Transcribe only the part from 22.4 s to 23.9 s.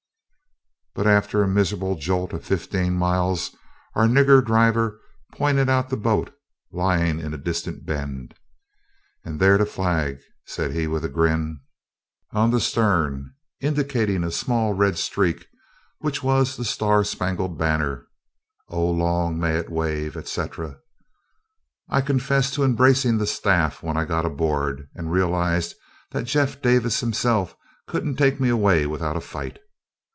to embracing the staff